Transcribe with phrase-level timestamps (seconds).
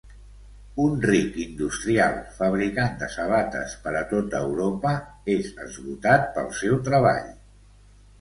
[0.83, 4.95] Un ric industrial, fabricant de sabates per a tota Europa,
[5.35, 7.29] és esgotat pel seu treball.